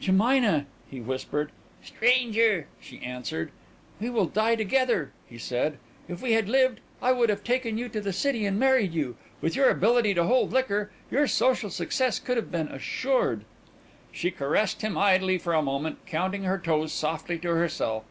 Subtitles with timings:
[0.00, 1.50] "Jemina," he whispered.
[1.82, 3.50] "Stranger," she answered.
[4.00, 5.78] "We will die together," he said.
[6.06, 9.16] "If we had lived I would have taken you to the city and married you.
[9.40, 13.42] With your ability to hold liquor, your social success would have been assured."
[14.12, 18.04] She caressed him idly for a moment, counting her toes softly to herself.